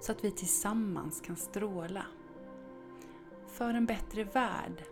så 0.00 0.12
att 0.12 0.24
vi 0.24 0.30
tillsammans 0.30 1.20
kan 1.20 1.36
stråla. 1.36 2.06
För 3.46 3.74
en 3.74 3.86
bättre 3.86 4.24
värld. 4.24 4.82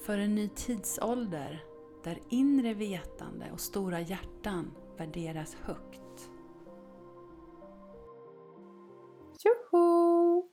För 0.00 0.18
en 0.18 0.34
ny 0.34 0.48
tidsålder 0.48 1.64
där 2.04 2.22
inre 2.28 2.74
vetande 2.74 3.50
och 3.52 3.60
stora 3.60 4.00
hjärtan 4.00 4.70
värderas 4.96 5.54
högt. 5.54 6.30
Tjoho! 9.38 10.44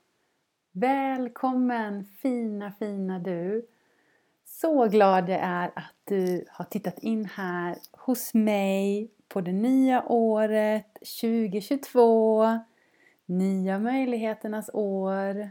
Välkommen 0.72 2.04
fina 2.04 2.72
fina 2.72 3.18
du! 3.18 3.68
Så 4.60 4.88
glad 4.88 5.28
jag 5.28 5.40
är 5.40 5.70
att 5.74 5.94
du 6.04 6.44
har 6.50 6.64
tittat 6.64 6.98
in 6.98 7.24
här 7.24 7.76
hos 7.92 8.34
mig 8.34 9.10
på 9.28 9.40
det 9.40 9.52
nya 9.52 10.04
året 10.08 10.94
2022. 11.20 12.60
Nya 13.26 13.78
möjligheternas 13.78 14.70
år. 14.72 15.50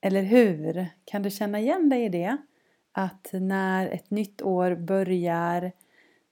Eller 0.00 0.22
hur? 0.22 0.86
Kan 1.04 1.22
du 1.22 1.30
känna 1.30 1.60
igen 1.60 1.88
dig 1.88 2.04
i 2.04 2.08
det? 2.08 2.36
Att 2.92 3.28
när 3.32 3.86
ett 3.86 4.10
nytt 4.10 4.42
år 4.42 4.74
börjar 4.74 5.72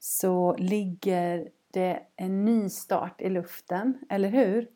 så 0.01 0.57
ligger 0.59 1.49
det 1.71 2.03
en 2.17 2.45
ny 2.45 2.69
start 2.69 3.21
i 3.21 3.31
luften, 3.31 3.99
eller 4.09 4.29
hur? 4.29 4.69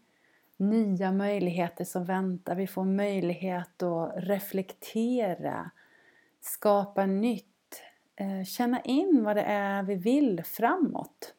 Nya 0.57 1.13
möjligheter 1.13 1.85
som 1.85 2.05
väntar. 2.05 2.55
Vi 2.55 2.67
får 2.67 2.85
möjlighet 2.85 3.83
att 3.83 4.13
reflektera, 4.17 5.71
skapa 6.51 7.07
nytt, 7.07 7.83
eh, 8.17 8.45
känna 8.45 8.81
in 8.81 9.25
vad 9.25 9.37
det 9.37 9.43
är 9.43 9.83
vi 9.83 9.95
vill 9.95 10.45
framåt. 10.45 11.35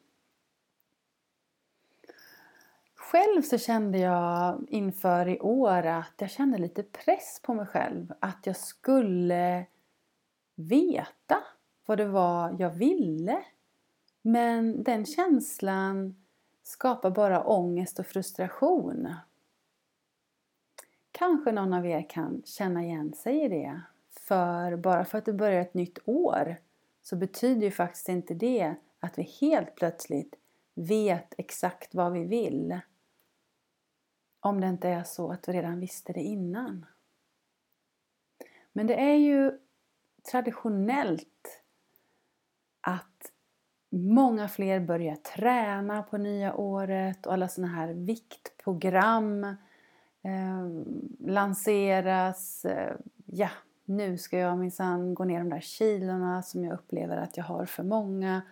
Själv 2.94 3.42
så 3.42 3.58
kände 3.58 3.98
jag 3.98 4.66
inför 4.68 5.28
i 5.28 5.40
år 5.40 5.86
att 5.86 6.14
jag 6.16 6.30
kände 6.30 6.58
lite 6.58 6.82
press 6.82 7.40
på 7.42 7.54
mig 7.54 7.66
själv. 7.66 8.12
Att 8.20 8.46
jag 8.46 8.56
skulle 8.56 9.66
veta 10.54 11.42
vad 11.86 11.98
det 11.98 12.08
var 12.08 12.56
jag 12.58 12.70
ville. 12.70 13.44
Men 14.22 14.82
den 14.82 15.06
känslan 15.06 16.24
skapar 16.62 17.10
bara 17.10 17.44
ångest 17.44 17.98
och 17.98 18.06
frustration. 18.06 19.14
Kanske 21.12 21.52
någon 21.52 21.72
av 21.72 21.86
er 21.86 22.10
kan 22.10 22.42
känna 22.44 22.82
igen 22.84 23.12
sig 23.14 23.44
i 23.44 23.48
det. 23.48 23.82
För 24.22 24.76
bara 24.76 25.04
för 25.04 25.18
att 25.18 25.24
det 25.24 25.32
börjar 25.32 25.60
ett 25.60 25.74
nytt 25.74 25.98
år 26.04 26.56
så 27.02 27.16
betyder 27.16 27.62
ju 27.62 27.70
faktiskt 27.70 28.08
inte 28.08 28.34
det 28.34 28.74
att 29.00 29.18
vi 29.18 29.22
helt 29.22 29.74
plötsligt 29.74 30.34
vet 30.74 31.34
exakt 31.38 31.94
vad 31.94 32.12
vi 32.12 32.24
vill. 32.24 32.80
Om 34.40 34.60
det 34.60 34.68
inte 34.68 34.88
är 34.88 35.02
så 35.02 35.32
att 35.32 35.48
vi 35.48 35.52
redan 35.52 35.80
visste 35.80 36.12
det 36.12 36.20
innan. 36.20 36.86
Men 38.72 38.86
det 38.86 39.00
är 39.00 39.16
ju 39.16 39.58
traditionellt 40.30 41.62
att 42.80 43.32
många 43.90 44.48
fler 44.48 44.80
börjar 44.80 45.16
träna 45.16 46.02
på 46.02 46.18
nya 46.18 46.54
året 46.54 47.26
och 47.26 47.32
alla 47.32 47.48
sådana 47.48 47.72
här 47.72 47.88
viktprogram 47.88 49.44
eh, 50.22 50.68
lanseras. 51.18 52.64
Eh, 52.64 52.96
ja, 53.26 53.48
nu 53.84 54.18
ska 54.18 54.38
jag 54.38 54.58
minsann 54.58 55.14
gå 55.14 55.24
ner 55.24 55.38
de 55.38 55.50
där 55.50 55.60
kilorna 55.60 56.42
som 56.42 56.64
jag 56.64 56.74
upplever 56.74 57.16
att 57.16 57.36
jag 57.36 57.44
har 57.44 57.66
för 57.66 57.82
många. 57.82 58.42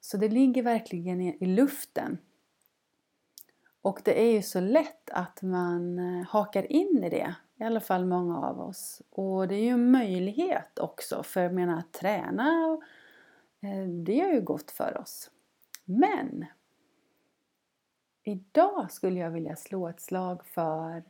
Så 0.00 0.16
det 0.16 0.28
ligger 0.28 0.62
verkligen 0.62 1.20
i 1.20 1.46
luften. 1.46 2.18
Och 3.82 4.00
det 4.04 4.22
är 4.22 4.32
ju 4.32 4.42
så 4.42 4.60
lätt 4.60 5.10
att 5.10 5.42
man 5.42 5.98
eh, 5.98 6.26
hakar 6.26 6.72
in 6.72 7.04
i 7.04 7.10
det, 7.10 7.34
i 7.56 7.64
alla 7.64 7.80
fall 7.80 8.06
många 8.06 8.38
av 8.38 8.60
oss. 8.60 9.02
Och 9.10 9.48
det 9.48 9.54
är 9.54 9.60
ju 9.60 9.68
en 9.68 9.90
möjlighet 9.90 10.78
också, 10.78 11.22
för 11.22 11.42
jag 11.42 11.54
menar 11.54 11.78
att 11.78 11.92
träna, 11.92 12.78
eh, 13.60 13.88
det 13.88 14.14
gör 14.14 14.32
ju 14.32 14.40
gott 14.40 14.70
för 14.70 14.98
oss. 14.98 15.30
Men 15.84 16.44
idag 18.22 18.92
skulle 18.92 19.20
jag 19.20 19.30
vilja 19.30 19.56
slå 19.56 19.88
ett 19.88 20.00
slag 20.00 20.44
för 20.44 21.04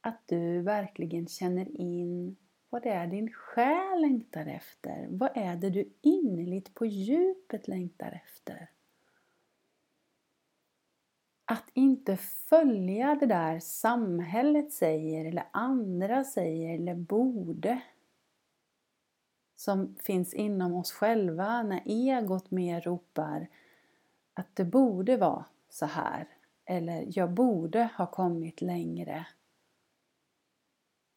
att 0.00 0.22
du 0.26 0.60
verkligen 0.60 1.26
känner 1.26 1.80
in 1.80 2.36
vad 2.76 2.82
det 2.82 2.90
är 2.90 3.06
din 3.06 3.32
själ 3.32 4.00
längtar 4.00 4.46
efter. 4.46 5.06
Vad 5.10 5.30
är 5.34 5.56
det 5.56 5.70
du 5.70 5.92
innerligt 6.00 6.74
på 6.74 6.86
djupet 6.86 7.68
längtar 7.68 8.20
efter? 8.24 8.70
Att 11.44 11.70
inte 11.74 12.16
följa 12.16 13.14
det 13.14 13.26
där 13.26 13.60
samhället 13.60 14.72
säger 14.72 15.24
eller 15.24 15.44
andra 15.50 16.24
säger 16.24 16.74
eller 16.74 16.94
borde 16.94 17.80
som 19.54 19.96
finns 20.00 20.34
inom 20.34 20.74
oss 20.74 20.92
själva 20.92 21.62
när 21.62 21.82
egot 21.84 22.50
mer 22.50 22.80
ropar 22.80 23.48
att 24.34 24.56
det 24.56 24.64
borde 24.64 25.16
vara 25.16 25.44
så 25.68 25.86
här 25.86 26.28
eller 26.64 27.18
jag 27.18 27.30
borde 27.30 27.88
ha 27.96 28.06
kommit 28.06 28.60
längre. 28.60 29.26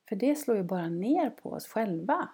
För 0.09 0.15
det 0.15 0.35
slår 0.35 0.57
ju 0.57 0.63
bara 0.63 0.89
ner 0.89 1.29
på 1.29 1.51
oss 1.51 1.67
själva. 1.67 2.29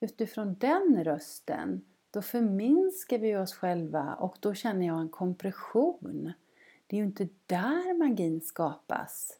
Utifrån 0.00 0.56
den 0.58 1.04
rösten, 1.04 1.84
då 2.10 2.22
förminskar 2.22 3.18
vi 3.18 3.36
oss 3.36 3.54
själva 3.54 4.14
och 4.14 4.36
då 4.40 4.54
känner 4.54 4.86
jag 4.86 5.00
en 5.00 5.08
kompression. 5.08 6.32
Det 6.86 6.96
är 6.96 7.00
ju 7.00 7.06
inte 7.06 7.28
där 7.46 7.98
magin 7.98 8.40
skapas. 8.40 9.38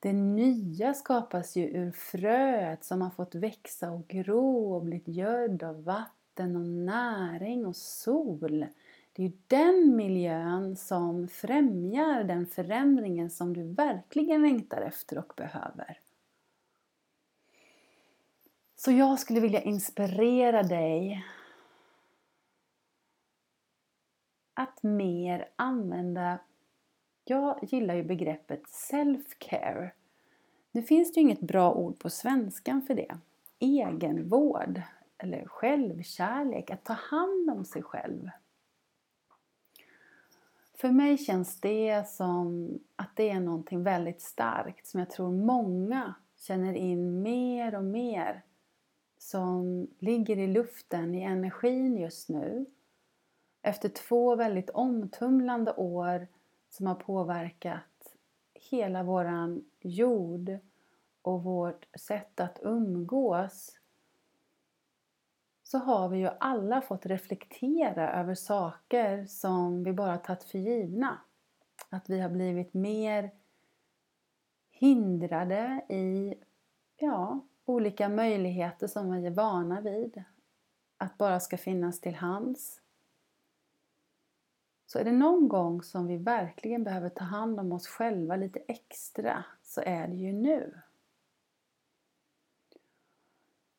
Det 0.00 0.12
nya 0.12 0.94
skapas 0.94 1.56
ju 1.56 1.68
ur 1.68 1.90
fröet 1.92 2.84
som 2.84 3.02
har 3.02 3.10
fått 3.10 3.34
växa 3.34 3.90
och 3.90 4.08
gro 4.08 4.74
och 4.74 4.84
blivit 4.84 5.08
gödd 5.08 5.62
av 5.62 5.84
vatten 5.84 6.56
och 6.56 6.66
näring 6.66 7.66
och 7.66 7.76
sol. 7.76 8.66
Det 9.12 9.22
är 9.22 9.26
ju 9.26 9.32
den 9.46 9.96
miljön 9.96 10.76
som 10.76 11.28
främjar 11.28 12.24
den 12.24 12.46
förändringen 12.46 13.30
som 13.30 13.54
du 13.54 13.62
verkligen 13.62 14.42
längtar 14.42 14.80
efter 14.80 15.18
och 15.18 15.32
behöver. 15.36 16.00
Så 18.76 18.92
jag 18.92 19.18
skulle 19.18 19.40
vilja 19.40 19.62
inspirera 19.62 20.62
dig 20.62 21.24
att 24.54 24.82
mer 24.82 25.48
använda, 25.56 26.38
jag 27.24 27.58
gillar 27.62 27.94
ju 27.94 28.02
begreppet 28.02 28.62
self-care. 28.62 29.90
Nu 30.70 30.82
finns 30.82 31.12
det 31.12 31.20
ju 31.20 31.26
inget 31.26 31.40
bra 31.40 31.72
ord 31.72 31.98
på 31.98 32.10
svenskan 32.10 32.82
för 32.82 32.94
det. 32.94 33.18
Egenvård 33.58 34.82
eller 35.18 35.46
självkärlek, 35.46 36.70
att 36.70 36.84
ta 36.84 36.92
hand 36.92 37.50
om 37.50 37.64
sig 37.64 37.82
själv. 37.82 38.30
För 40.74 40.88
mig 40.88 41.18
känns 41.18 41.60
det 41.60 42.08
som 42.08 42.78
att 42.96 43.16
det 43.16 43.30
är 43.30 43.40
någonting 43.40 43.82
väldigt 43.82 44.22
starkt 44.22 44.86
som 44.86 45.00
jag 45.00 45.10
tror 45.10 45.32
många 45.32 46.14
känner 46.36 46.74
in 46.74 47.22
mer 47.22 47.74
och 47.74 47.84
mer 47.84 48.42
som 49.26 49.86
ligger 49.98 50.38
i 50.38 50.46
luften, 50.46 51.14
i 51.14 51.22
energin 51.22 51.96
just 51.96 52.28
nu. 52.28 52.66
Efter 53.62 53.88
två 53.88 54.36
väldigt 54.36 54.70
omtumlande 54.70 55.72
år 55.72 56.28
som 56.70 56.86
har 56.86 56.94
påverkat 56.94 58.16
hela 58.54 59.02
våran 59.02 59.64
jord 59.80 60.58
och 61.22 61.42
vårt 61.42 61.86
sätt 61.98 62.40
att 62.40 62.58
umgås 62.62 63.78
så 65.62 65.78
har 65.78 66.08
vi 66.08 66.18
ju 66.18 66.30
alla 66.40 66.80
fått 66.80 67.06
reflektera 67.06 68.12
över 68.20 68.34
saker 68.34 69.24
som 69.24 69.84
vi 69.84 69.92
bara 69.92 70.18
tagit 70.18 70.44
för 70.44 70.58
givna. 70.58 71.18
Att 71.90 72.10
vi 72.10 72.20
har 72.20 72.30
blivit 72.30 72.74
mer 72.74 73.30
hindrade 74.70 75.84
i 75.88 76.34
ja, 76.96 77.40
olika 77.66 78.08
möjligheter 78.08 78.86
som 78.86 79.12
vi 79.12 79.26
är 79.26 79.30
vana 79.30 79.80
vid 79.80 80.24
att 80.98 81.18
bara 81.18 81.40
ska 81.40 81.58
finnas 81.58 82.00
till 82.00 82.14
hands. 82.14 82.80
Så 84.86 84.98
är 84.98 85.04
det 85.04 85.12
någon 85.12 85.48
gång 85.48 85.82
som 85.82 86.06
vi 86.06 86.16
verkligen 86.16 86.84
behöver 86.84 87.08
ta 87.08 87.24
hand 87.24 87.60
om 87.60 87.72
oss 87.72 87.86
själva 87.86 88.36
lite 88.36 88.58
extra 88.68 89.44
så 89.62 89.80
är 89.80 90.08
det 90.08 90.14
ju 90.14 90.32
nu. 90.32 90.80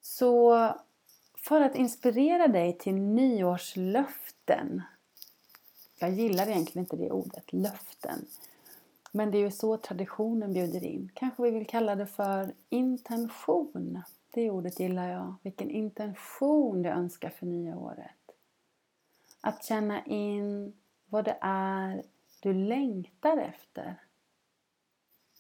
Så 0.01 0.56
för 1.38 1.62
att 1.62 1.75
inspirera 1.75 2.48
dig 2.48 2.78
till 2.78 2.95
nyårslöften. 2.95 4.81
Jag 6.00 6.12
gillar 6.12 6.48
egentligen 6.48 6.84
inte 6.84 6.95
det 6.95 7.12
ordet, 7.12 7.54
löften. 7.54 8.25
Men 9.17 9.31
det 9.31 9.37
är 9.37 9.39
ju 9.39 9.51
så 9.51 9.77
traditionen 9.77 10.53
bjuder 10.53 10.83
in. 10.83 11.11
Kanske 11.13 11.43
vi 11.43 11.51
vill 11.51 11.67
kalla 11.67 11.95
det 11.95 12.05
för 12.05 12.53
intention. 12.69 14.01
Det 14.33 14.51
ordet 14.51 14.79
gillar 14.79 15.09
jag. 15.09 15.35
Vilken 15.43 15.69
intention 15.69 16.81
du 16.81 16.89
önskar 16.89 17.29
för 17.29 17.45
nya 17.45 17.77
året. 17.77 18.31
Att 19.41 19.63
känna 19.63 20.05
in 20.05 20.73
vad 21.05 21.25
det 21.25 21.37
är 21.41 22.03
du 22.41 22.53
längtar 22.53 23.37
efter. 23.37 24.01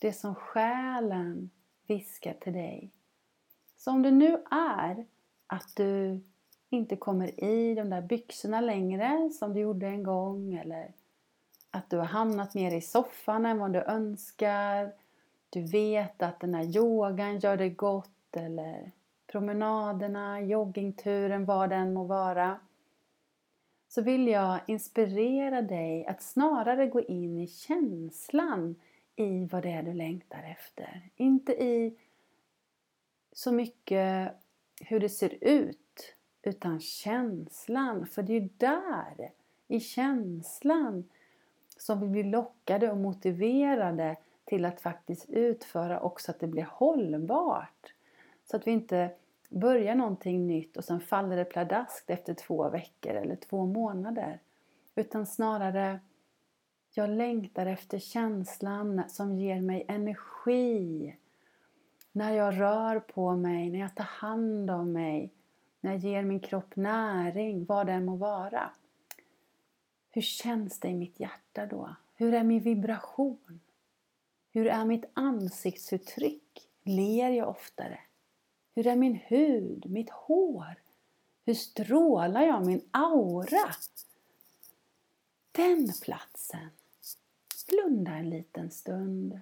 Det 0.01 0.13
som 0.13 0.35
själen 0.35 1.49
viskar 1.87 2.33
till 2.33 2.53
dig. 2.53 2.91
Så 3.75 3.91
om 3.91 4.01
det 4.01 4.11
nu 4.11 4.43
är 4.51 5.05
att 5.47 5.75
du 5.75 6.21
inte 6.69 6.95
kommer 6.95 7.43
i 7.43 7.75
de 7.75 7.89
där 7.89 8.01
byxorna 8.01 8.61
längre 8.61 9.29
som 9.29 9.53
du 9.53 9.59
gjorde 9.59 9.87
en 9.87 10.03
gång 10.03 10.53
eller 10.53 10.93
att 11.77 11.89
du 11.89 11.97
har 11.97 12.05
hamnat 12.05 12.53
mer 12.53 12.75
i 12.75 12.81
soffan 12.81 13.45
än 13.45 13.57
vad 13.57 13.73
du 13.73 13.79
önskar. 13.79 14.93
Du 15.49 15.61
vet 15.61 16.21
att 16.21 16.39
den 16.39 16.53
här 16.53 16.77
yogan 16.77 17.39
gör 17.39 17.57
dig 17.57 17.69
gott 17.69 18.35
eller 18.35 18.91
promenaderna, 19.27 20.41
joggingturen, 20.41 21.45
vad 21.45 21.69
den 21.69 21.93
må 21.93 22.03
vara. 22.03 22.59
Så 23.87 24.01
vill 24.01 24.27
jag 24.27 24.59
inspirera 24.65 25.61
dig 25.61 26.05
att 26.05 26.21
snarare 26.21 26.87
gå 26.87 27.01
in 27.01 27.37
i 27.37 27.47
känslan 27.47 28.75
i 29.15 29.45
vad 29.45 29.63
det 29.63 29.71
är 29.71 29.83
du 29.83 29.93
längtar 29.93 30.43
efter. 30.43 31.09
Inte 31.15 31.51
i 31.51 31.97
så 33.31 33.51
mycket 33.51 34.33
hur 34.81 34.99
det 34.99 35.09
ser 35.09 35.43
ut 35.43 36.15
utan 36.41 36.79
känslan. 36.79 38.07
För 38.07 38.23
det 38.23 38.33
är 38.33 38.41
ju 38.41 38.49
där, 38.57 39.31
i 39.67 39.79
känslan, 39.79 41.09
som 41.77 42.01
vi 42.01 42.07
blir 42.07 42.23
lockade 42.23 42.91
och 42.91 42.97
motiverade 42.97 44.15
till 44.45 44.65
att 44.65 44.81
faktiskt 44.81 45.29
utföra 45.29 45.99
också 45.99 46.31
att 46.31 46.39
det 46.39 46.47
blir 46.47 46.67
hållbart. 46.71 47.93
Så 48.45 48.57
att 48.57 48.67
vi 48.67 48.71
inte 48.71 49.09
börjar 49.49 49.95
någonting 49.95 50.47
nytt 50.47 50.77
och 50.77 50.83
sen 50.83 50.99
faller 50.99 51.37
det 51.37 51.45
pladaskt 51.45 52.09
efter 52.09 52.33
två 52.33 52.69
veckor 52.69 53.13
eller 53.13 53.35
två 53.35 53.65
månader. 53.65 54.39
Utan 54.95 55.25
snarare, 55.25 55.99
jag 56.93 57.09
längtar 57.09 57.65
efter 57.65 57.99
känslan 57.99 59.03
som 59.07 59.35
ger 59.35 59.61
mig 59.61 59.85
energi. 59.87 61.15
När 62.11 62.31
jag 62.31 62.59
rör 62.59 62.99
på 62.99 63.35
mig, 63.35 63.69
när 63.69 63.79
jag 63.79 63.95
tar 63.95 64.03
hand 64.03 64.71
om 64.71 64.91
mig, 64.91 65.31
när 65.81 65.91
jag 65.91 65.99
ger 65.99 66.23
min 66.23 66.39
kropp 66.39 66.75
näring, 66.75 67.65
vad 67.65 67.87
det 67.87 67.93
än 67.93 68.05
må 68.05 68.15
vara. 68.15 68.69
Hur 70.17 70.21
känns 70.21 70.79
det 70.79 70.87
i 70.87 70.93
mitt 70.93 71.19
hjärta 71.19 71.65
då? 71.65 71.95
Hur 72.15 72.33
är 72.33 72.43
min 72.43 72.59
vibration? 72.59 73.59
Hur 74.51 74.67
är 74.67 74.85
mitt 74.85 75.05
ansiktsuttryck? 75.13 76.69
Ler 76.83 77.29
jag 77.29 77.49
oftare? 77.49 77.99
Hur 78.75 78.87
är 78.87 78.95
min 78.95 79.15
hud, 79.15 79.89
mitt 79.89 80.09
hår? 80.09 80.75
Hur 81.45 81.53
strålar 81.53 82.41
jag, 82.41 82.65
min 82.65 82.81
aura? 82.91 83.75
Den 85.51 85.93
platsen. 86.03 86.69
Blunda 87.67 88.11
en 88.11 88.29
liten 88.29 88.71
stund. 88.71 89.41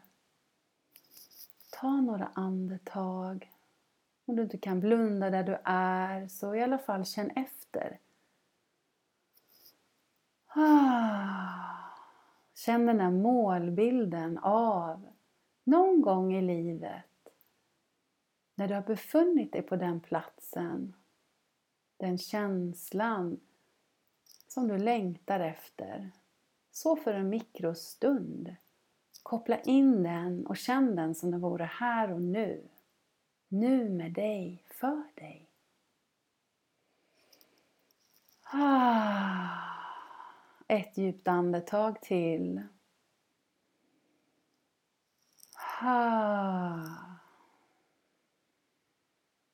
Ta 1.71 2.01
några 2.01 2.31
andetag. 2.33 3.51
Om 4.25 4.36
du 4.36 4.44
inte 4.44 4.57
kan 4.57 4.80
blunda 4.80 5.30
där 5.30 5.44
du 5.44 5.57
är, 5.63 6.28
så 6.28 6.56
i 6.56 6.63
alla 6.63 6.78
fall 6.78 7.06
känn 7.06 7.31
efter. 7.31 8.00
Ah. 10.56 11.56
Känn 12.54 12.86
den 12.86 12.98
där 12.98 13.12
målbilden 13.12 14.38
av 14.38 15.07
någon 15.63 16.02
gång 16.02 16.34
i 16.34 16.42
livet 16.42 17.06
när 18.56 18.68
du 18.68 18.74
har 18.74 18.81
befunnit 18.81 19.52
dig 19.52 19.62
på 19.62 19.75
den 19.75 20.00
platsen, 20.00 20.96
den 21.98 22.18
känslan 22.18 23.40
som 24.48 24.68
du 24.68 24.78
längtar 24.78 25.40
efter. 25.40 26.12
Så 26.72 26.96
för 26.96 27.13
en 27.13 27.30
mikrostund. 27.30 28.56
Koppla 29.24 29.60
in 29.60 30.04
den 30.04 30.46
och 30.46 30.57
känn 30.57 30.96
den 30.96 31.16
som 31.16 31.31
den 31.31 31.42
vore 31.42 31.66
här 31.66 32.12
och 32.12 32.22
nu. 32.22 32.68
Nu 33.48 33.90
med 33.90 34.13
dig, 34.13 34.63
för 34.68 35.04
dig. 35.16 35.50
Ah. 38.44 39.75
Ett 40.67 40.97
djupt 40.97 41.27
andetag 41.27 42.01
till. 42.01 42.62
Ah. 45.81 46.85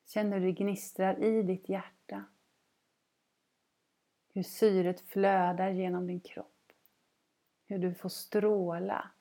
Känner 0.05 0.39
hur 0.39 0.45
det 0.45 0.51
gnistrar 0.51 1.23
i 1.23 1.43
ditt 1.43 1.69
hjärta. 1.69 2.25
Hur 4.33 4.43
syret 4.43 5.01
flödar 5.01 5.69
genom 5.69 6.07
din 6.07 6.21
kropp. 6.21 6.71
Hur 7.65 7.79
du 7.79 7.93
får 7.93 8.09
stråla. 8.09 9.11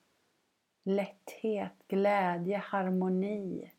Lätthet, 0.83 1.73
glädje, 1.87 2.57
harmoni. 2.57 3.71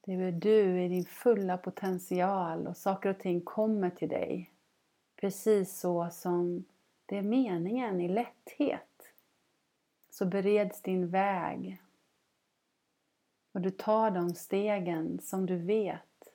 Det 0.00 0.12
är 0.12 0.32
du 0.32 0.82
i 0.82 0.88
din 0.88 1.04
fulla 1.04 1.58
potential 1.58 2.66
och 2.66 2.76
saker 2.76 3.10
och 3.10 3.18
ting 3.18 3.40
kommer 3.40 3.90
till 3.90 4.08
dig. 4.08 4.57
Precis 5.20 5.78
så 5.78 6.10
som 6.10 6.64
det 7.06 7.16
är 7.16 7.22
meningen 7.22 8.00
i 8.00 8.08
lätthet. 8.08 9.12
Så 10.10 10.26
bereds 10.26 10.82
din 10.82 11.10
väg 11.10 11.82
och 13.52 13.60
du 13.60 13.70
tar 13.70 14.10
de 14.10 14.34
stegen 14.34 15.20
som 15.20 15.46
du 15.46 15.56
vet 15.56 16.28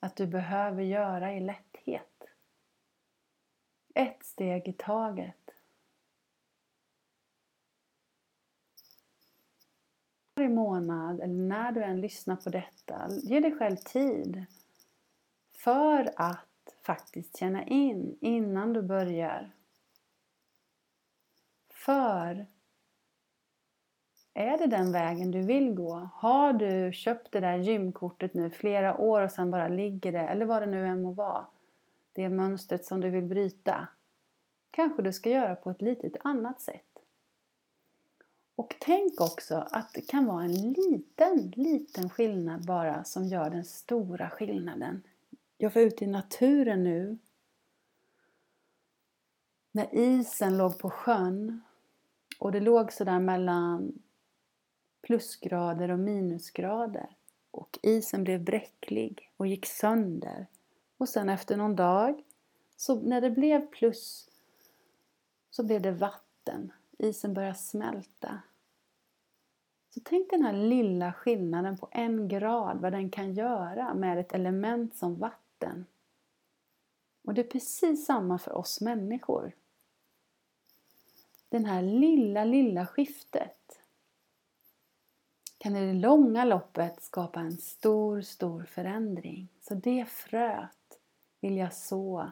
att 0.00 0.16
du 0.16 0.26
behöver 0.26 0.82
göra 0.82 1.34
i 1.34 1.40
lätthet. 1.40 2.24
Ett 3.94 4.24
steg 4.24 4.68
i 4.68 4.72
taget. 4.72 5.50
Varje 10.34 10.48
månad, 10.48 11.20
eller 11.20 11.34
när 11.34 11.72
du 11.72 11.82
än 11.82 12.00
lyssnar 12.00 12.36
på 12.36 12.50
detta, 12.50 13.08
ge 13.10 13.40
dig 13.40 13.58
själv 13.58 13.76
tid 13.76 14.44
för 15.52 16.12
att 16.16 16.53
faktiskt 16.86 17.36
känna 17.36 17.64
in 17.64 18.18
innan 18.20 18.72
du 18.72 18.82
börjar. 18.82 19.50
För 21.70 22.46
är 24.34 24.58
det 24.58 24.66
den 24.66 24.92
vägen 24.92 25.30
du 25.30 25.42
vill 25.42 25.74
gå? 25.74 26.08
Har 26.14 26.52
du 26.52 26.92
köpt 26.92 27.32
det 27.32 27.40
där 27.40 27.56
gymkortet 27.56 28.34
nu 28.34 28.50
flera 28.50 28.96
år 28.96 29.22
och 29.22 29.30
sen 29.30 29.50
bara 29.50 29.68
ligger 29.68 30.12
det, 30.12 30.18
eller 30.18 30.46
vad 30.46 30.62
det 30.62 30.66
nu 30.66 30.86
än 30.86 31.02
må 31.02 31.12
vara, 31.12 31.46
det 32.12 32.28
mönstret 32.28 32.84
som 32.84 33.00
du 33.00 33.10
vill 33.10 33.24
bryta, 33.24 33.88
kanske 34.70 35.02
du 35.02 35.12
ska 35.12 35.30
göra 35.30 35.56
på 35.56 35.70
ett 35.70 35.82
litet 35.82 36.12
annat 36.24 36.60
sätt. 36.60 36.94
Och 38.56 38.76
tänk 38.80 39.20
också 39.20 39.66
att 39.70 39.92
det 39.94 40.08
kan 40.08 40.26
vara 40.26 40.44
en 40.44 40.72
liten, 40.72 41.52
liten 41.56 42.10
skillnad 42.10 42.66
bara 42.66 43.04
som 43.04 43.24
gör 43.24 43.50
den 43.50 43.64
stora 43.64 44.30
skillnaden. 44.30 45.02
Jag 45.56 45.74
var 45.74 45.82
ute 45.82 46.04
i 46.04 46.06
naturen 46.06 46.84
nu. 46.84 47.18
När 49.72 49.94
isen 49.94 50.56
låg 50.56 50.78
på 50.78 50.90
sjön 50.90 51.62
och 52.38 52.52
det 52.52 52.60
låg 52.60 52.92
sådär 52.92 53.20
mellan 53.20 54.02
plusgrader 55.02 55.90
och 55.90 55.98
minusgrader. 55.98 57.16
Och 57.50 57.78
isen 57.82 58.24
blev 58.24 58.44
bräcklig 58.44 59.30
och 59.36 59.46
gick 59.46 59.66
sönder. 59.66 60.46
Och 60.96 61.08
sen 61.08 61.28
efter 61.28 61.56
någon 61.56 61.76
dag, 61.76 62.22
så 62.76 63.00
när 63.00 63.20
det 63.20 63.30
blev 63.30 63.66
plus, 63.66 64.30
så 65.50 65.64
blev 65.64 65.82
det 65.82 65.92
vatten. 65.92 66.72
Isen 66.98 67.34
började 67.34 67.54
smälta. 67.54 68.42
Så 69.90 70.00
tänk 70.04 70.30
den 70.30 70.42
här 70.42 70.52
lilla 70.52 71.12
skillnaden 71.12 71.76
på 71.76 71.88
en 71.90 72.28
grad, 72.28 72.80
vad 72.80 72.92
den 72.92 73.10
kan 73.10 73.34
göra 73.34 73.94
med 73.94 74.18
ett 74.18 74.32
element 74.32 74.96
som 74.96 75.18
vatten. 75.18 75.43
Och 77.24 77.34
det 77.34 77.40
är 77.40 77.50
precis 77.50 78.06
samma 78.06 78.38
för 78.38 78.52
oss 78.52 78.80
människor. 78.80 79.52
Den 81.48 81.64
här 81.64 81.82
lilla, 81.82 82.44
lilla 82.44 82.86
skiftet 82.86 83.80
kan 85.58 85.76
i 85.76 85.86
det 85.86 85.92
långa 85.92 86.44
loppet 86.44 87.02
skapa 87.02 87.40
en 87.40 87.56
stor, 87.56 88.20
stor 88.20 88.64
förändring. 88.64 89.48
Så 89.60 89.74
det 89.74 90.08
fröet 90.08 91.00
vill 91.40 91.56
jag 91.56 91.74
så 91.74 92.30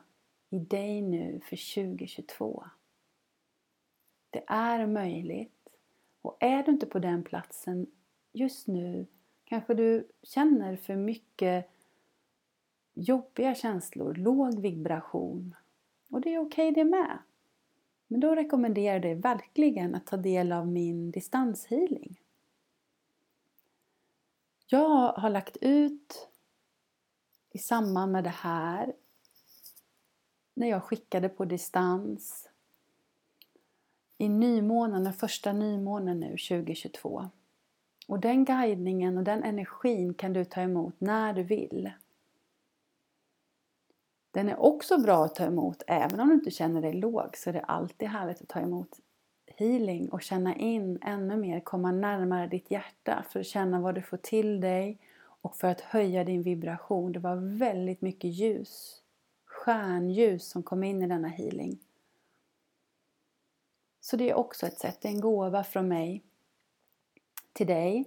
i 0.50 0.58
dig 0.58 1.02
nu 1.02 1.40
för 1.40 1.74
2022. 1.74 2.64
Det 4.30 4.44
är 4.46 4.86
möjligt. 4.86 5.68
Och 6.22 6.36
är 6.40 6.62
du 6.62 6.72
inte 6.72 6.86
på 6.86 6.98
den 6.98 7.24
platsen 7.24 7.86
just 8.32 8.66
nu 8.66 9.06
kanske 9.44 9.74
du 9.74 10.08
känner 10.22 10.76
för 10.76 10.96
mycket 10.96 11.71
jobbiga 12.94 13.54
känslor, 13.54 14.14
låg 14.14 14.60
vibration. 14.60 15.54
Och 16.10 16.20
det 16.20 16.34
är 16.34 16.38
okej 16.38 16.68
okay 16.68 16.84
det 16.84 16.90
med. 16.90 17.18
Men 18.06 18.20
då 18.20 18.34
rekommenderar 18.34 18.92
jag 18.92 19.02
dig 19.02 19.14
verkligen 19.14 19.94
att 19.94 20.06
ta 20.06 20.16
del 20.16 20.52
av 20.52 20.68
min 20.68 21.10
distanshealing. 21.10 22.20
Jag 24.66 25.12
har 25.12 25.30
lagt 25.30 25.56
ut 25.60 26.28
i 27.50 27.58
samband 27.58 28.12
med 28.12 28.24
det 28.24 28.30
här 28.30 28.92
när 30.54 30.66
jag 30.66 30.84
skickade 30.84 31.28
på 31.28 31.44
distans 31.44 32.48
i 34.18 34.28
nymånen, 34.28 35.04
den 35.04 35.12
första 35.12 35.52
nymånen 35.52 36.20
nu 36.20 36.28
2022. 36.28 37.30
Och 38.08 38.20
den 38.20 38.44
guidningen 38.44 39.18
och 39.18 39.24
den 39.24 39.42
energin 39.42 40.14
kan 40.14 40.32
du 40.32 40.44
ta 40.44 40.60
emot 40.60 40.94
när 40.98 41.32
du 41.32 41.42
vill. 41.42 41.90
Den 44.32 44.48
är 44.48 44.60
också 44.60 44.98
bra 44.98 45.24
att 45.24 45.34
ta 45.34 45.44
emot 45.44 45.82
även 45.86 46.20
om 46.20 46.28
du 46.28 46.34
inte 46.34 46.50
känner 46.50 46.82
dig 46.82 46.92
låg 46.92 47.36
så 47.36 47.50
är 47.50 47.54
det 47.54 47.60
alltid 47.60 48.08
härligt 48.08 48.42
att 48.42 48.48
ta 48.48 48.60
emot 48.60 49.00
healing 49.46 50.08
och 50.08 50.22
känna 50.22 50.56
in 50.56 50.98
ännu 51.02 51.36
mer, 51.36 51.60
komma 51.60 51.92
närmare 51.92 52.46
ditt 52.46 52.70
hjärta 52.70 53.24
för 53.28 53.40
att 53.40 53.46
känna 53.46 53.80
vad 53.80 53.94
du 53.94 54.02
får 54.02 54.16
till 54.16 54.60
dig 54.60 54.98
och 55.18 55.56
för 55.56 55.68
att 55.68 55.80
höja 55.80 56.24
din 56.24 56.42
vibration. 56.42 57.12
Det 57.12 57.18
var 57.18 57.58
väldigt 57.58 58.00
mycket 58.00 58.30
ljus, 58.30 59.02
stjärnljus 59.44 60.48
som 60.48 60.62
kom 60.62 60.84
in 60.84 61.02
i 61.02 61.06
denna 61.06 61.28
healing. 61.28 61.78
Så 64.00 64.16
det 64.16 64.30
är 64.30 64.34
också 64.34 64.66
ett 64.66 64.78
sätt, 64.78 65.00
det 65.00 65.08
är 65.08 65.12
en 65.12 65.20
gåva 65.20 65.64
från 65.64 65.88
mig 65.88 66.22
till 67.52 67.66
dig 67.66 68.04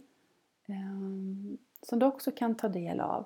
ehm, 0.68 1.58
som 1.82 2.00
du 2.00 2.06
också 2.06 2.32
kan 2.32 2.56
ta 2.56 2.68
del 2.68 3.00
av. 3.00 3.26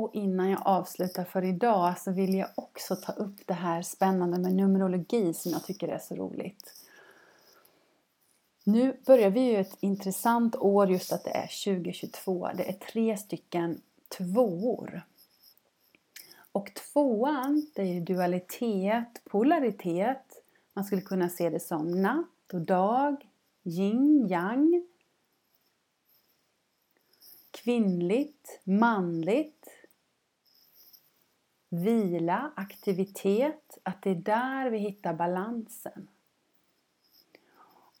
Och 0.00 0.14
innan 0.14 0.50
jag 0.50 0.60
avslutar 0.64 1.24
för 1.24 1.44
idag 1.44 1.98
så 1.98 2.12
vill 2.12 2.34
jag 2.34 2.48
också 2.54 2.96
ta 2.96 3.12
upp 3.12 3.46
det 3.46 3.54
här 3.54 3.82
spännande 3.82 4.38
med 4.38 4.52
Numerologi 4.54 5.34
som 5.34 5.52
jag 5.52 5.64
tycker 5.64 5.88
är 5.88 5.98
så 5.98 6.14
roligt. 6.14 6.74
Nu 8.64 9.00
börjar 9.06 9.30
vi 9.30 9.40
ju 9.40 9.56
ett 9.56 9.76
intressant 9.80 10.56
år 10.56 10.90
just 10.90 11.12
att 11.12 11.24
det 11.24 11.30
är 11.30 11.64
2022. 11.64 12.48
Det 12.54 12.68
är 12.68 12.72
tre 12.72 13.16
stycken 13.16 13.80
tvåor. 14.18 15.02
Och 16.52 16.74
tvåan, 16.74 17.66
det 17.74 17.82
är 17.82 17.86
ju 17.94 18.00
dualitet, 18.00 19.24
polaritet. 19.24 20.42
Man 20.72 20.84
skulle 20.84 21.02
kunna 21.02 21.28
se 21.28 21.50
det 21.50 21.60
som 21.60 22.02
natt 22.02 22.52
och 22.52 22.60
dag, 22.60 23.28
yin, 23.62 24.28
yang. 24.28 24.86
Kvinnligt, 27.50 28.60
manligt, 28.64 29.59
vila, 31.70 32.52
aktivitet, 32.56 33.78
att 33.82 34.02
det 34.02 34.10
är 34.10 34.14
där 34.14 34.70
vi 34.70 34.78
hittar 34.78 35.14
balansen. 35.14 36.08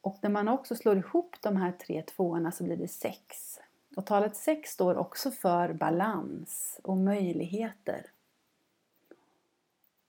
Och 0.00 0.18
när 0.22 0.30
man 0.30 0.48
också 0.48 0.76
slår 0.76 0.98
ihop 0.98 1.36
de 1.40 1.56
här 1.56 1.72
tre 1.72 2.02
tvåorna 2.02 2.52
så 2.52 2.64
blir 2.64 2.76
det 2.76 2.88
sex. 2.88 3.58
Och 3.96 4.06
talet 4.06 4.36
sex 4.36 4.70
står 4.70 4.96
också 4.96 5.30
för 5.30 5.72
balans 5.72 6.80
och 6.82 6.96
möjligheter. 6.96 8.06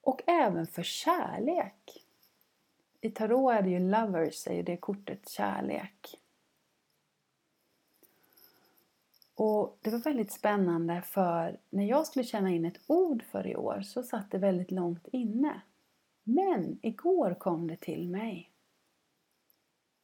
Och 0.01 0.22
även 0.25 0.68
för 0.68 0.84
kärlek. 0.84 2.06
I 3.01 3.10
tarot 3.10 3.53
är 3.53 3.62
det 3.62 3.70
ju 3.70 3.80
lovers, 3.80 4.48
är 4.48 4.63
det 4.63 4.77
kortet 4.77 5.30
kärlek. 5.30 6.21
Och 9.44 9.78
det 9.82 9.90
var 9.90 10.00
väldigt 10.00 10.32
spännande 10.32 11.02
för 11.02 11.60
när 11.70 11.86
jag 11.86 12.08
skulle 12.08 12.26
känna 12.26 12.50
in 12.50 12.66
ett 12.66 12.82
ord 12.88 13.24
för 13.24 13.48
i 13.48 13.56
år 13.56 13.82
så 13.82 14.04
satt 14.04 14.32
det 14.32 14.38
väldigt 14.38 14.72
långt 14.72 15.08
inne. 15.12 15.62
Men 16.24 16.80
igår 16.82 17.36
kom 17.40 17.68
det 17.68 17.78
till 17.78 18.10
mig. 18.10 18.52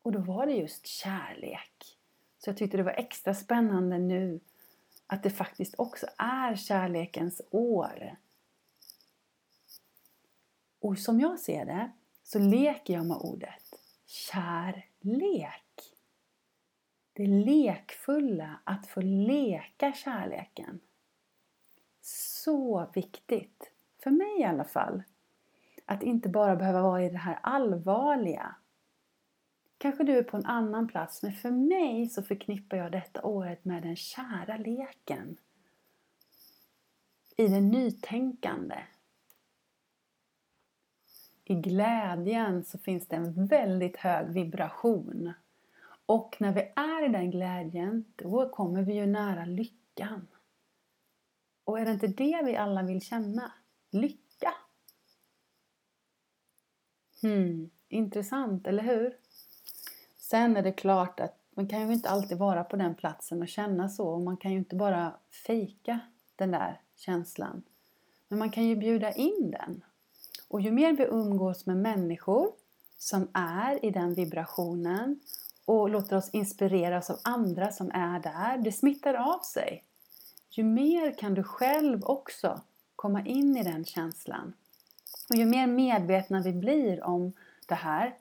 Och 0.02 0.12
då 0.12 0.20
var 0.20 0.46
det 0.46 0.54
just 0.54 0.88
kärlek. 0.88 1.98
Så 2.38 2.50
jag 2.50 2.58
tyckte 2.58 2.78
det 2.78 2.84
var 2.84 2.92
extra 2.92 3.34
spännande 3.34 3.98
nu 3.98 4.40
att 5.08 5.24
det 5.24 5.30
faktiskt 5.30 5.76
också 5.78 6.08
är 6.18 6.56
kärlekens 6.56 7.42
år. 7.52 8.16
Och 10.80 10.98
som 10.98 11.20
jag 11.20 11.40
ser 11.40 11.66
det 11.66 11.92
så 12.24 12.40
leker 12.40 12.94
jag 12.94 13.06
med 13.06 13.18
ordet 13.18 13.80
kärlek. 14.06 15.67
Det 17.18 17.28
lekfulla, 17.28 18.60
att 18.64 18.88
få 18.88 19.02
leka 19.02 19.94
kärleken. 19.94 20.80
Så 22.02 22.92
viktigt, 22.94 23.72
för 24.04 24.12
mig 24.12 24.40
i 24.40 24.44
alla 24.44 24.64
fall. 24.64 25.04
Att 25.86 26.04
inte 26.04 26.30
bara 26.30 26.56
behöva 26.56 26.82
vara 26.82 27.04
i 27.04 27.10
det 27.10 27.18
här 27.18 27.40
allvarliga. 27.44 28.56
Kanske 29.78 30.04
du 30.04 30.18
är 30.18 30.24
på 30.24 30.38
en 30.38 30.46
annan 30.46 30.88
plats, 30.88 31.24
men 31.24 31.34
för 31.34 31.52
mig 31.52 32.10
så 32.10 32.24
förknippar 32.24 32.78
jag 32.78 32.92
detta 32.92 33.24
året 33.24 33.66
med 33.66 33.84
den 33.84 33.96
kära 33.96 34.58
leken. 34.58 35.38
I 37.38 37.48
det 37.48 37.62
nytänkande. 37.62 38.84
I 41.44 41.56
glädjen 41.56 42.64
så 42.64 42.78
finns 42.78 43.08
det 43.08 43.16
en 43.16 43.46
väldigt 43.46 43.98
hög 43.98 44.28
vibration. 44.28 45.34
Och 46.08 46.36
när 46.40 46.52
vi 46.54 46.62
är 46.76 47.06
i 47.06 47.12
den 47.12 47.32
glädjen, 47.32 48.06
då 48.16 48.50
kommer 48.50 48.82
vi 48.82 48.94
ju 48.94 49.06
nära 49.06 49.46
lyckan. 49.46 50.28
Och 51.64 51.80
är 51.80 51.86
det 51.86 51.92
inte 51.92 52.08
det 52.08 52.42
vi 52.46 52.56
alla 52.56 52.84
vill 52.84 53.02
känna? 53.02 53.52
Lycka! 53.92 54.54
Hmm, 57.22 57.70
intressant, 57.90 58.68
eller 58.68 58.84
hur? 58.84 59.18
Sen 60.18 60.58
är 60.58 60.64
det 60.64 60.72
klart 60.72 61.20
att 61.20 61.40
man 61.50 61.68
kan 61.68 61.88
ju 61.88 61.94
inte 61.94 62.10
alltid 62.10 62.38
vara 62.38 62.64
på 62.64 62.76
den 62.76 62.96
platsen 62.96 63.42
och 63.42 63.48
känna 63.48 63.90
så. 63.90 64.08
Och 64.08 64.22
man 64.22 64.38
kan 64.38 64.52
ju 64.52 64.58
inte 64.58 64.76
bara 64.76 65.14
fejka 65.46 66.00
den 66.36 66.52
där 66.52 66.82
känslan. 66.96 67.64
Men 68.28 68.40
man 68.40 68.52
kan 68.52 68.64
ju 68.64 68.76
bjuda 68.76 69.12
in 69.12 69.52
den. 69.52 69.84
Och 70.48 70.62
ju 70.62 70.72
mer 70.72 70.94
vi 70.94 71.04
umgås 71.04 71.66
med 71.66 71.78
människor 71.78 72.52
som 72.98 73.28
är 73.34 73.86
i 73.86 73.92
den 73.92 74.14
vibrationen 74.14 75.20
och 75.68 75.90
låter 75.90 76.16
oss 76.16 76.30
inspireras 76.30 77.10
av 77.10 77.20
andra 77.24 77.72
som 77.72 77.92
är 77.94 78.20
där. 78.20 78.58
Det 78.58 78.72
smittar 78.72 79.14
av 79.14 79.40
sig. 79.40 79.84
Ju 80.50 80.64
mer 80.64 81.18
kan 81.18 81.34
du 81.34 81.44
själv 81.44 82.06
också 82.06 82.62
komma 82.96 83.26
in 83.26 83.58
i 83.58 83.64
den 83.64 83.86
känslan. 83.86 84.54
Och 85.30 85.36
ju 85.36 85.46
mer 85.46 85.68
medvetna 85.68 86.42
vi 86.42 86.54
blir 86.54 87.04
om 87.04 87.34
det 87.68 87.76
här, 87.76 88.16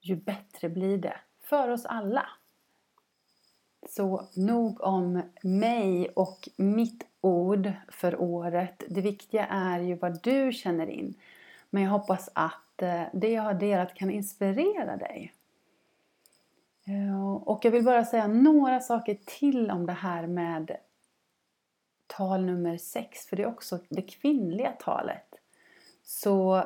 ju 0.00 0.16
bättre 0.16 0.68
blir 0.68 0.98
det 0.98 1.16
för 1.42 1.68
oss 1.68 1.86
alla. 1.86 2.26
Så 3.88 4.28
nog 4.34 4.80
om 4.80 5.22
mig 5.42 6.08
och 6.08 6.48
mitt 6.56 7.06
ord 7.20 7.72
för 7.88 8.20
året. 8.20 8.82
Det 8.88 9.00
viktiga 9.00 9.46
är 9.46 9.80
ju 9.80 9.94
vad 9.94 10.22
du 10.22 10.52
känner 10.52 10.86
in. 10.86 11.14
Men 11.70 11.82
jag 11.82 11.90
hoppas 11.90 12.28
att 12.32 12.82
eh, 12.82 13.02
det 13.12 13.28
jag 13.28 13.42
har 13.42 13.54
delat 13.54 13.94
kan 13.94 14.10
inspirera 14.10 14.96
dig. 14.96 15.34
Eh, 16.84 17.34
och 17.34 17.64
jag 17.64 17.70
vill 17.70 17.84
bara 17.84 18.04
säga 18.04 18.26
några 18.26 18.80
saker 18.80 19.18
till 19.24 19.70
om 19.70 19.86
det 19.86 19.92
här 19.92 20.26
med 20.26 20.76
tal 22.06 22.44
nummer 22.44 22.76
6, 22.76 23.26
för 23.26 23.36
det 23.36 23.42
är 23.42 23.46
också 23.46 23.78
det 23.88 24.02
kvinnliga 24.02 24.72
talet. 24.72 25.34
Så 26.02 26.64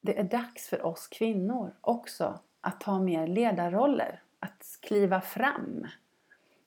det 0.00 0.18
är 0.18 0.24
dags 0.24 0.68
för 0.68 0.86
oss 0.86 1.06
kvinnor 1.06 1.74
också 1.80 2.38
att 2.60 2.80
ta 2.80 3.00
mer 3.00 3.26
ledarroller, 3.26 4.22
att 4.38 4.78
kliva 4.80 5.20
fram. 5.20 5.86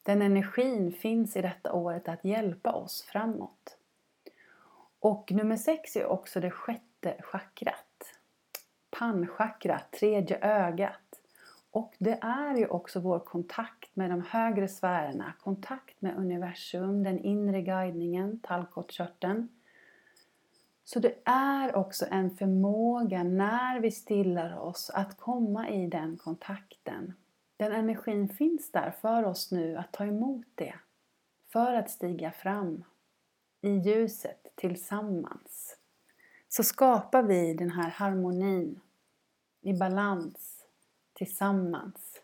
Den 0.04 0.22
energin 0.22 0.92
finns 0.92 1.36
i 1.36 1.42
detta 1.42 1.74
året 1.74 2.08
att 2.08 2.26
hjälpa 2.26 2.72
oss 2.72 3.02
framåt. 3.02 3.78
Och 5.00 5.32
nummer 5.32 5.58
6 5.58 5.96
är 5.96 6.06
också 6.06 6.40
det 6.40 6.52
sjätte 6.52 7.16
chakrat. 7.20 8.18
Pannchakrat, 8.90 9.92
tredje 9.92 10.40
ögat. 10.42 11.05
Och 11.76 11.96
det 11.98 12.20
är 12.22 12.58
ju 12.58 12.68
också 12.68 13.00
vår 13.00 13.20
kontakt 13.20 13.96
med 13.96 14.10
de 14.10 14.22
högre 14.22 14.68
sfärerna, 14.68 15.34
kontakt 15.40 16.02
med 16.02 16.18
universum, 16.18 17.04
den 17.04 17.20
inre 17.20 17.62
guidningen, 17.62 18.40
tallkottkörteln. 18.40 19.50
Så 20.84 21.00
det 21.00 21.16
är 21.26 21.76
också 21.76 22.06
en 22.12 22.36
förmåga 22.36 23.24
när 23.24 23.80
vi 23.80 23.92
stillar 23.92 24.58
oss 24.58 24.90
att 24.90 25.18
komma 25.18 25.70
i 25.70 25.88
den 25.88 26.18
kontakten. 26.18 27.14
Den 27.58 27.72
energin 27.72 28.30
finns 28.30 28.72
där 28.72 28.92
för 28.92 29.24
oss 29.24 29.52
nu 29.52 29.78
att 29.78 29.92
ta 29.92 30.06
emot 30.06 30.48
det, 30.56 30.76
för 31.52 31.74
att 31.74 31.90
stiga 31.90 32.32
fram. 32.32 32.84
i 33.62 33.70
ljuset 33.70 34.48
tillsammans 34.56 35.78
så 36.50 36.64
skapar 36.64 37.24
vi 37.24 37.54
den 37.54 37.72
här 37.72 37.90
harmonin 37.90 38.80
i 39.62 39.74
balans 39.74 40.55
tillsammans. 41.16 42.22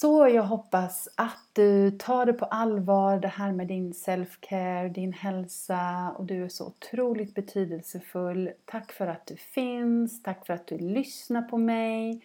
Så 0.00 0.28
jag 0.28 0.42
hoppas 0.42 1.08
att 1.14 1.48
du 1.52 1.90
tar 1.90 2.26
det 2.26 2.32
på 2.32 2.44
allvar 2.44 3.18
det 3.18 3.28
här 3.28 3.52
med 3.52 3.66
din 3.66 3.92
self-care, 3.92 4.88
din 4.88 5.12
hälsa 5.12 6.14
och 6.18 6.24
du 6.24 6.44
är 6.44 6.48
så 6.48 6.66
otroligt 6.66 7.34
betydelsefull. 7.34 8.50
Tack 8.64 8.92
för 8.92 9.06
att 9.06 9.26
du 9.26 9.36
finns, 9.36 10.22
tack 10.22 10.46
för 10.46 10.54
att 10.54 10.66
du 10.66 10.78
lyssnar 10.78 11.42
på 11.42 11.58
mig. 11.58 12.24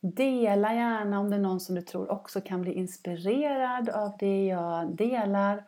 Dela 0.00 0.74
gärna 0.74 1.20
om 1.20 1.30
det 1.30 1.36
är 1.36 1.40
någon 1.40 1.60
som 1.60 1.74
du 1.74 1.82
tror 1.82 2.10
också 2.10 2.40
kan 2.40 2.62
bli 2.62 2.72
inspirerad 2.72 3.88
av 3.88 4.12
det 4.18 4.46
jag 4.46 4.96
delar. 4.96 5.64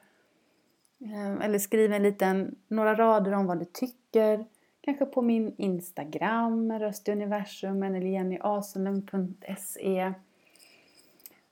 Ehm, 1.00 1.40
eller 1.40 1.58
skriv 1.58 1.92
en 1.92 2.02
liten, 2.02 2.54
några 2.68 2.94
rader 2.94 3.32
om 3.32 3.46
vad 3.46 3.58
du 3.58 3.64
tycker. 3.64 4.44
Kanske 4.84 5.06
på 5.06 5.22
min 5.22 5.54
Instagram, 5.58 6.72
röstuniversum 6.72 7.82
eller 7.82 8.00
jennyaselund.se 8.00 10.12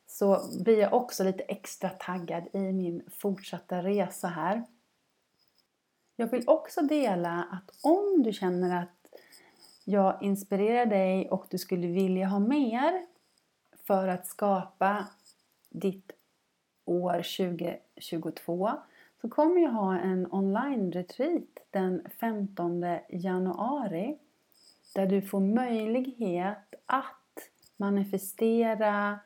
så 0.07 0.41
blir 0.65 0.79
jag 0.79 0.95
också 0.95 1.25
lite 1.25 1.43
extra 1.43 1.89
taggad 1.89 2.49
i 2.53 2.59
min 2.59 3.03
fortsatta 3.11 3.83
resa 3.83 4.29
här. 4.29 4.63
Jag 6.17 6.27
vill 6.27 6.49
också 6.49 6.83
dela 6.83 7.49
att 7.51 7.71
om 7.83 8.23
du 8.23 8.33
känner 8.33 8.83
att 8.83 9.15
jag 9.85 10.23
inspirerar 10.23 10.87
dig 10.87 11.31
och 11.31 11.47
du 11.51 11.59
skulle 11.59 11.87
vilja 11.87 12.27
ha 12.27 12.39
mer 12.39 13.07
för 13.87 14.09
att 14.09 14.27
skapa 14.27 15.07
ditt 15.71 16.13
år 16.85 17.13
2022 17.13 18.71
så 19.23 19.29
kommer 19.29 19.61
jag 19.61 19.71
ha 19.71 19.99
en 19.99 20.33
online-retreat 20.33 21.59
den 21.71 22.07
15 22.21 22.85
januari 23.09 24.19
där 24.95 25.07
du 25.07 25.23
får 25.23 25.41
möjlighet 25.41 26.75
att 26.87 27.49
manifestera 27.77 29.19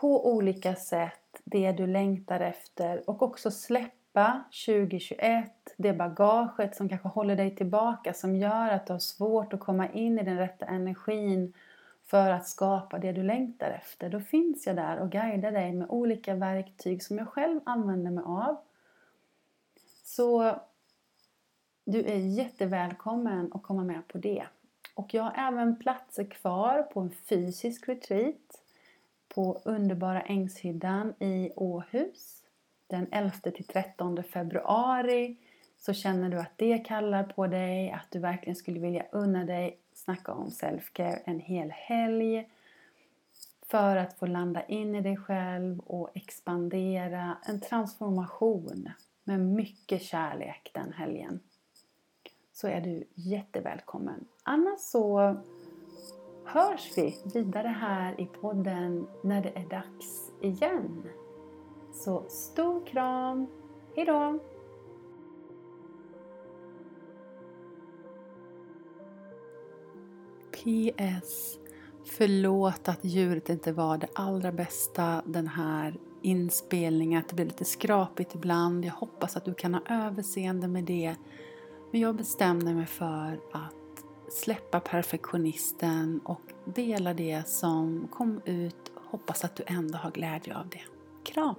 på 0.00 0.32
olika 0.32 0.74
sätt 0.74 1.40
det 1.44 1.72
du 1.72 1.86
längtar 1.86 2.40
efter 2.40 3.10
och 3.10 3.22
också 3.22 3.50
släppa 3.50 4.44
2021, 4.66 5.74
det 5.76 5.92
bagaget 5.92 6.76
som 6.76 6.88
kanske 6.88 7.08
håller 7.08 7.36
dig 7.36 7.56
tillbaka 7.56 8.14
som 8.14 8.36
gör 8.36 8.68
att 8.68 8.86
du 8.86 8.92
har 8.92 9.00
svårt 9.00 9.52
att 9.52 9.60
komma 9.60 9.88
in 9.88 10.18
i 10.18 10.22
den 10.22 10.38
rätta 10.38 10.66
energin 10.66 11.52
för 12.06 12.30
att 12.30 12.48
skapa 12.48 12.98
det 12.98 13.12
du 13.12 13.22
längtar 13.22 13.70
efter. 13.70 14.10
Då 14.10 14.20
finns 14.20 14.66
jag 14.66 14.76
där 14.76 14.98
och 14.98 15.10
guidar 15.10 15.52
dig 15.52 15.72
med 15.72 15.90
olika 15.90 16.34
verktyg 16.34 17.02
som 17.02 17.18
jag 17.18 17.28
själv 17.28 17.60
använder 17.64 18.10
mig 18.10 18.24
av. 18.26 18.56
Så 20.16 20.56
du 21.84 22.00
är 22.00 22.16
jättevälkommen 22.16 23.52
att 23.54 23.62
komma 23.62 23.84
med 23.84 24.08
på 24.08 24.18
det. 24.18 24.44
Och 24.94 25.14
jag 25.14 25.22
har 25.22 25.48
även 25.48 25.78
platser 25.78 26.24
kvar 26.24 26.82
på 26.82 27.00
en 27.00 27.10
fysisk 27.10 27.88
retreat 27.88 28.62
på 29.28 29.62
underbara 29.64 30.22
Ängshyddan 30.22 31.14
i 31.18 31.52
Åhus. 31.56 32.42
Den 32.86 33.06
11-13 33.06 34.22
februari. 34.22 35.36
Så 35.78 35.92
känner 35.92 36.28
du 36.28 36.38
att 36.38 36.52
det 36.56 36.78
kallar 36.78 37.24
på 37.24 37.46
dig, 37.46 37.90
att 37.90 38.10
du 38.10 38.18
verkligen 38.18 38.56
skulle 38.56 38.80
vilja 38.80 39.06
unna 39.12 39.44
dig 39.44 39.78
snacka 39.94 40.32
om 40.32 40.50
selfcare 40.50 41.16
en 41.24 41.40
hel 41.40 41.70
helg 41.70 42.48
för 43.66 43.96
att 43.96 44.18
få 44.18 44.26
landa 44.26 44.66
in 44.66 44.94
i 44.94 45.00
dig 45.00 45.16
själv 45.16 45.78
och 45.80 46.10
expandera 46.14 47.36
en 47.46 47.60
transformation 47.60 48.88
med 49.24 49.40
mycket 49.40 50.02
kärlek 50.02 50.70
den 50.74 50.92
helgen 50.92 51.40
så 52.52 52.68
är 52.68 52.80
du 52.80 53.04
jättevälkommen. 53.14 54.24
Annars 54.42 54.80
så 54.80 55.36
hörs 56.44 56.92
vi 56.96 57.22
vidare 57.34 57.68
här 57.68 58.20
i 58.20 58.26
podden 58.26 59.06
när 59.24 59.42
det 59.42 59.58
är 59.58 59.68
dags 59.68 60.32
igen. 60.40 61.08
Så 61.92 62.24
stor 62.28 62.86
kram, 62.86 63.46
hejdå! 63.96 64.38
PS. 70.52 71.58
Förlåt 72.04 72.88
att 72.88 73.04
djuret 73.04 73.48
inte 73.48 73.72
var 73.72 73.98
det 73.98 74.08
allra 74.12 74.52
bästa 74.52 75.22
den 75.26 75.46
här 75.48 75.98
inspelning 76.22 77.16
att 77.16 77.28
det 77.28 77.34
blir 77.34 77.46
lite 77.46 77.64
skrapigt 77.64 78.34
ibland. 78.34 78.84
Jag 78.84 78.92
hoppas 78.92 79.36
att 79.36 79.44
du 79.44 79.54
kan 79.54 79.74
ha 79.74 79.80
överseende 79.88 80.68
med 80.68 80.84
det. 80.84 81.16
Men 81.90 82.00
jag 82.00 82.16
bestämde 82.16 82.74
mig 82.74 82.86
för 82.86 83.40
att 83.52 84.04
släppa 84.32 84.80
perfektionisten 84.80 86.20
och 86.24 86.42
dela 86.64 87.14
det 87.14 87.48
som 87.48 88.08
kom 88.12 88.40
ut. 88.44 88.92
Hoppas 88.94 89.44
att 89.44 89.56
du 89.56 89.64
ändå 89.66 89.98
har 89.98 90.10
glädje 90.10 90.56
av 90.56 90.68
det. 90.68 90.82
Kram! 91.24 91.54